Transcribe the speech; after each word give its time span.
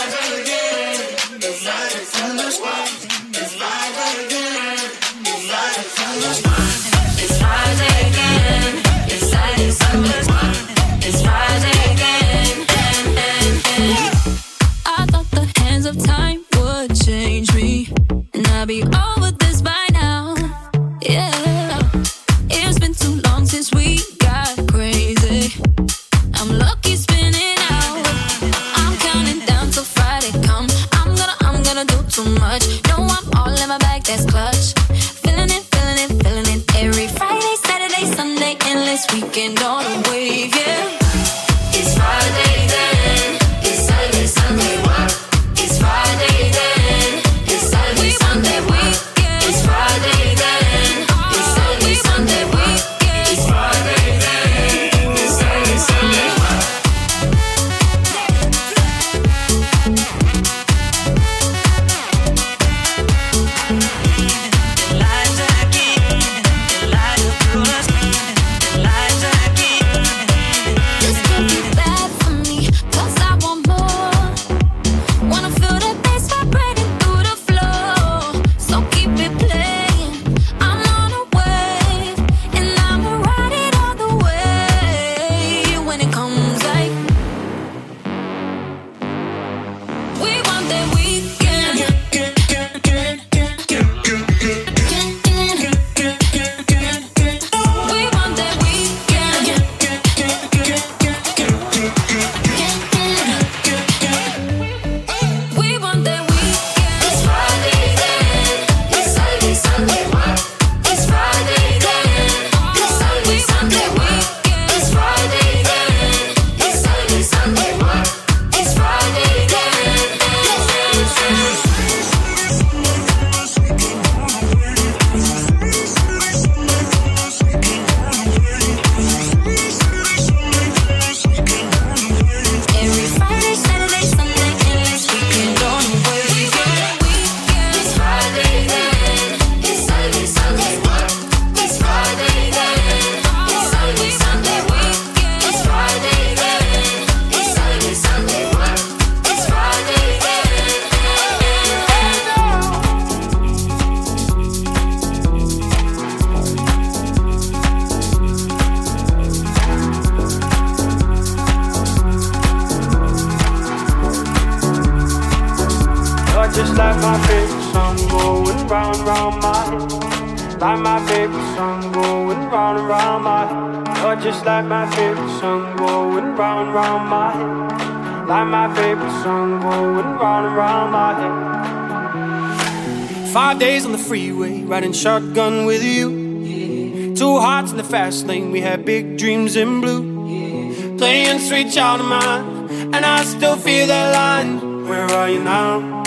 shotgun 184.93 185.65
with 185.65 185.83
you. 185.83 187.15
Two 187.15 187.39
hearts 187.39 187.71
in 187.71 187.77
the 187.77 187.83
fast 187.83 188.25
lane, 188.25 188.51
we 188.51 188.61
had 188.61 188.83
big 188.85 189.17
dreams 189.17 189.55
in 189.55 189.81
blue. 189.81 190.97
Playing 190.97 191.39
sweet 191.39 191.71
child 191.71 192.01
of 192.01 192.07
mine, 192.07 192.69
and 192.93 193.05
I 193.05 193.23
still 193.23 193.57
feel 193.57 193.87
that 193.87 194.13
line. 194.13 194.87
Where 194.87 195.05
are 195.05 195.29
you 195.29 195.43
now? 195.43 196.03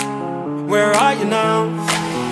Where 0.66 0.92
are 0.92 1.14
you 1.14 1.24
now? 1.24 1.68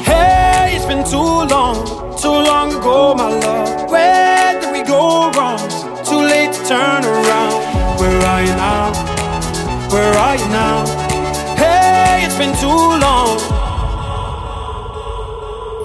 Hey, 0.02 0.74
it's 0.76 0.84
been 0.84 1.04
too 1.04 1.16
long, 1.54 1.76
too 2.18 2.28
long 2.28 2.74
ago, 2.74 3.14
my 3.14 3.28
love. 3.28 3.90
Where 3.90 4.60
did 4.60 4.72
we 4.72 4.82
go 4.82 5.30
wrong? 5.32 5.58
Too 6.04 6.20
late 6.20 6.52
to 6.52 6.64
turn 6.66 7.04
around. 7.04 7.58
Where 8.00 8.20
are 8.32 8.42
you 8.42 8.54
now? 8.56 8.92
Where 9.90 10.14
are 10.14 10.36
you 10.36 10.48
now? 10.48 10.86
Hey, 11.56 12.24
it's 12.24 12.36
been 12.36 12.54
too 12.56 12.68
long. 12.68 13.51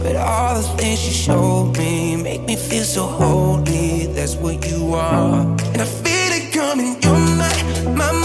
But 0.03 0.17
all 0.17 0.61
the 0.61 0.67
things 0.75 1.07
you 1.07 1.13
showed 1.13 1.77
me 1.77 2.17
make 2.17 2.41
me 2.41 2.57
feel 2.57 2.83
so 2.83 3.05
holy. 3.05 4.07
That's 4.07 4.35
what 4.35 4.69
you 4.69 4.95
are. 4.95 5.45
And 5.71 5.81
I 5.81 5.85
feel 5.85 6.33
it 6.39 6.51
coming. 6.51 6.97
You're 7.01 7.13
my, 7.13 7.53
my, 7.95 8.11
my 8.11 8.24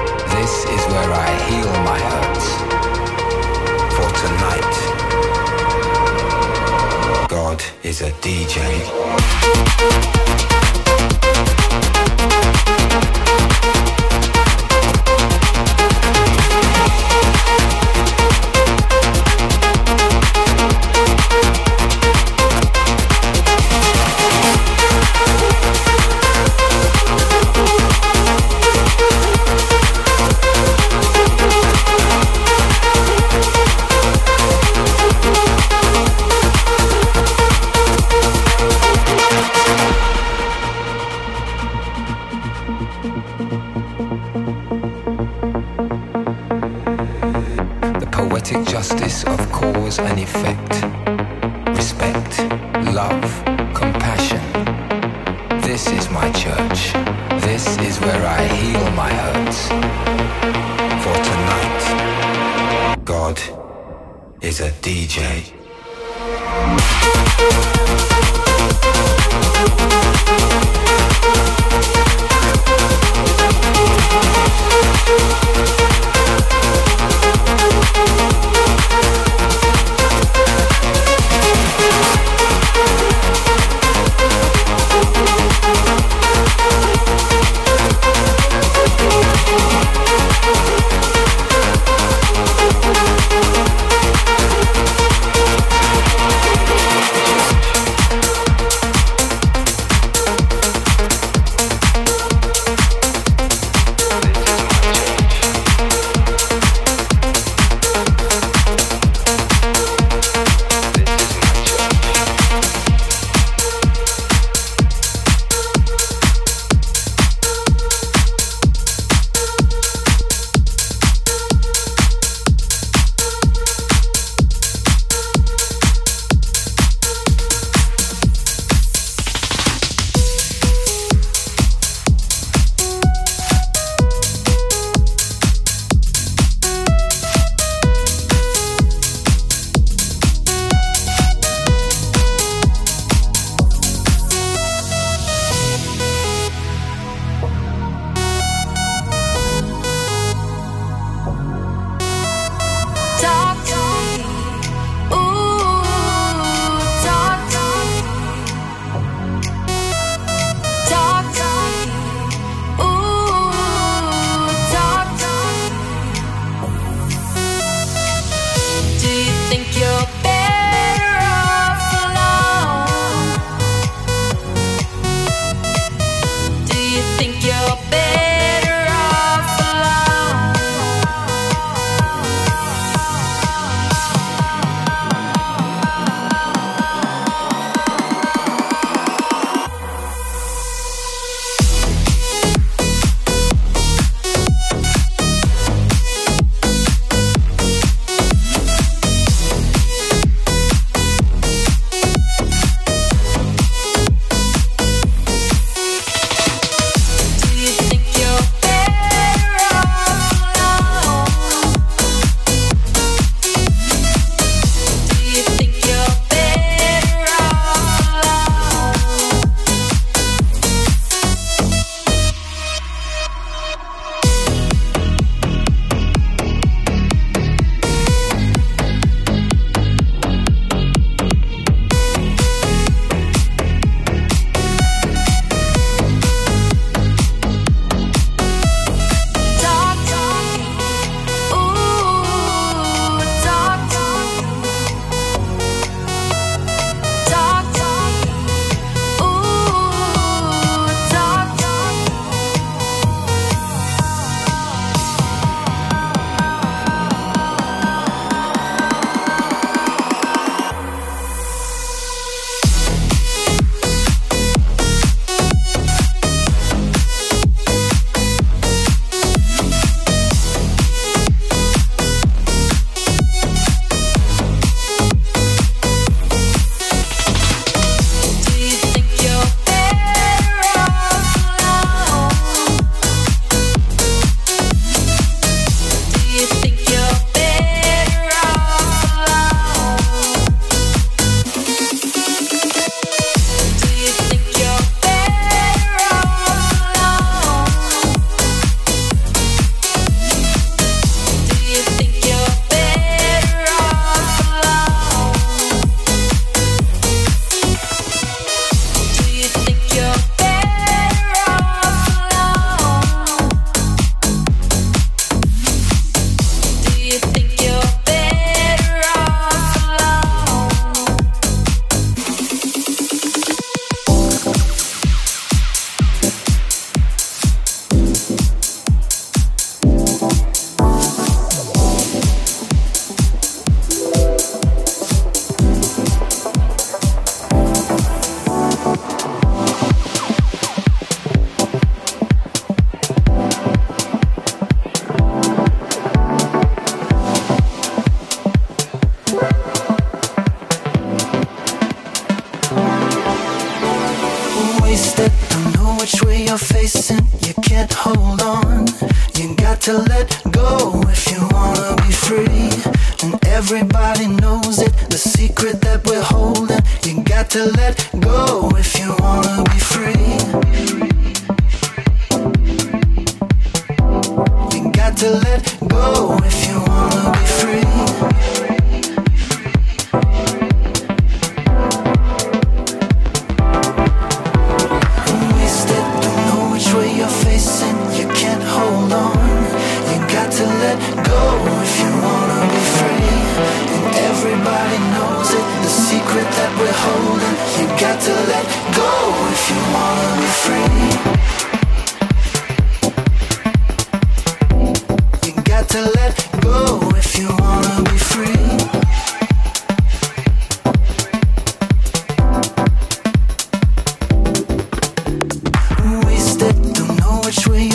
This 0.35 0.63
is 0.65 0.85
where 0.87 1.11
I 1.11 1.29
heal 1.47 1.71
my 1.83 1.99
hurts. 2.09 2.47
For 3.95 4.09
tonight, 4.21 4.73
God 7.27 7.59
is 7.83 8.01
a 8.01 8.11
DJ. 8.21 8.55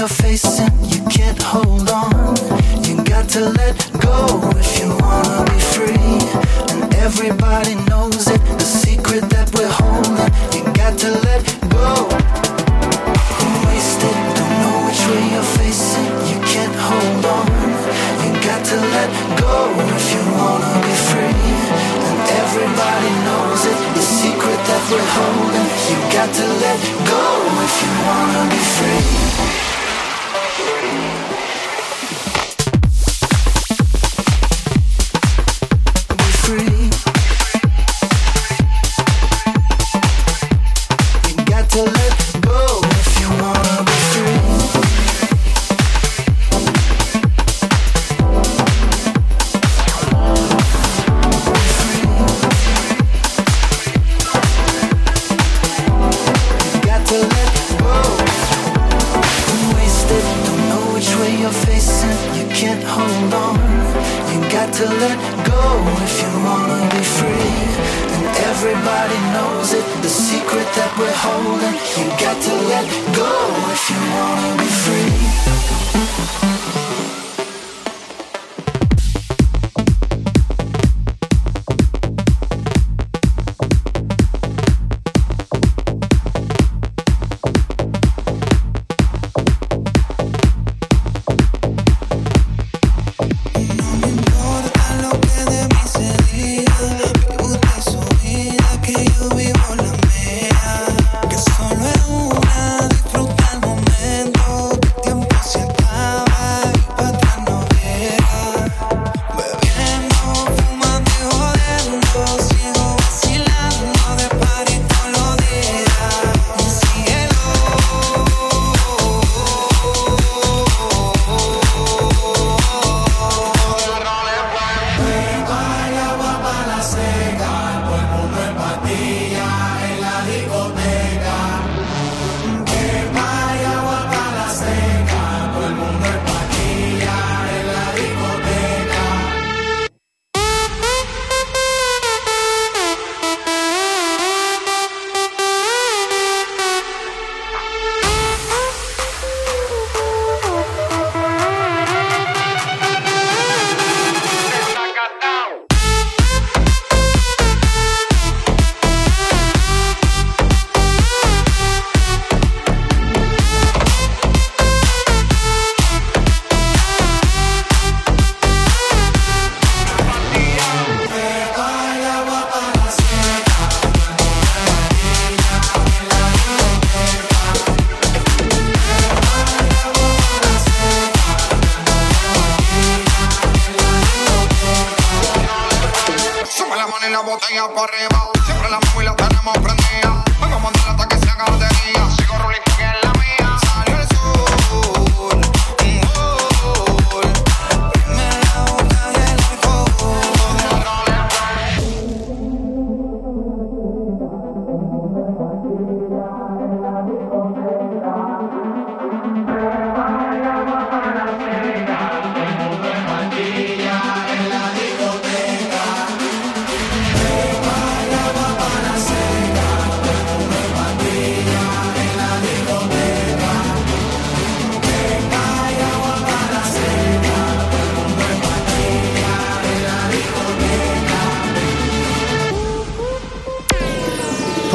you're 0.07 0.23
facing, 0.23 0.71
you 0.85 1.03
can't 1.11 1.43
hold 1.43 1.91
on. 1.91 2.37
You 2.87 3.03
got 3.03 3.29
to 3.31 3.41
let 3.41 3.75
go 3.99 4.39
if 4.55 4.79
you 4.79 4.89
wanna 5.03 5.43
be 5.51 5.59
free. 5.75 6.23
And 6.71 6.95
everybody 6.95 7.75
knows 7.91 8.29
it, 8.29 8.41
the 8.59 8.65
secret 8.65 9.23
that 9.35 9.51
we're 9.55 9.67
holding. 9.83 10.31
You 10.55 10.63
got 10.75 10.95
to 11.03 11.11
let 11.27 11.43
go. 11.75 12.07
You're 13.41 13.63
wasted, 13.67 14.17
don't 14.39 14.55
know 14.63 14.77
which 14.87 15.03
way 15.11 15.23
you're 15.35 15.51
facing, 15.59 16.07
you 16.31 16.39
can't 16.55 16.77
hold 16.87 17.25
on. 17.27 17.51
You 18.23 18.31
got 18.47 18.63
to 18.71 18.77
let 18.95 19.11
go 19.43 19.75
if 19.91 20.07
you 20.15 20.23
wanna 20.39 20.75
be 20.87 20.95
free. 21.11 21.51
And 22.07 22.19
everybody 22.47 23.11
knows 23.27 23.63
it, 23.67 23.79
the 23.99 24.05
secret 24.07 24.61
that 24.71 24.83
we're 24.87 25.11
holding. 25.19 25.67
You 25.91 25.99
got 26.15 26.31
to 26.31 26.47
let 26.63 26.79
go 27.11 27.25
if 27.67 27.75
you 27.83 27.91
wanna 28.07 28.43
be 28.55 28.63
free. 28.77 29.66